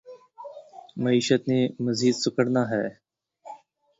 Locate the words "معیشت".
1.01-1.41